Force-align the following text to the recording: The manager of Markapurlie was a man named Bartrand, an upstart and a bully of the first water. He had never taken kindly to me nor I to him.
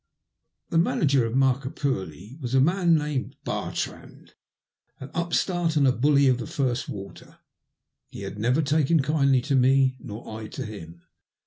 The 0.69 0.79
manager 0.79 1.27
of 1.27 1.35
Markapurlie 1.35 2.39
was 2.41 2.55
a 2.55 2.59
man 2.59 2.95
named 2.95 3.35
Bartrand, 3.45 4.33
an 4.99 5.11
upstart 5.13 5.75
and 5.75 5.85
a 5.87 5.91
bully 5.91 6.27
of 6.27 6.39
the 6.39 6.47
first 6.47 6.89
water. 6.89 7.37
He 8.07 8.21
had 8.21 8.39
never 8.39 8.63
taken 8.63 9.01
kindly 9.03 9.41
to 9.41 9.53
me 9.53 9.97
nor 10.01 10.27
I 10.41 10.47
to 10.47 10.65
him. 10.65 11.03